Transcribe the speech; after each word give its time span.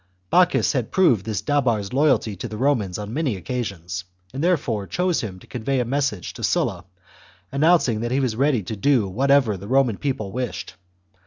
Bocchus 0.31 0.73
had 0.73 0.89
proved 0.89 1.27
this 1.27 1.43
Dabar's 1.43 1.93
loyalty 1.93 2.35
to 2.37 2.47
the 2.47 2.57
Romans 2.57 2.97
on 2.97 3.13
many 3.13 3.35
occasions, 3.35 4.03
and 4.33 4.43
there 4.43 4.57
fore 4.57 4.87
chose 4.87 5.21
him 5.21 5.37
to 5.37 5.45
convey 5.45 5.79
a 5.79 5.85
message 5.85 6.33
to 6.33 6.43
Sulla 6.43 6.85
announc 7.53 7.87
ing 7.87 7.99
that 7.99 8.09
he 8.09 8.19
was 8.19 8.35
ready 8.35 8.63
to 8.63 8.75
do 8.75 9.07
whatever 9.07 9.57
the 9.57 9.67
Roman 9.67 9.97
people 9.97 10.31
wished. 10.31 10.73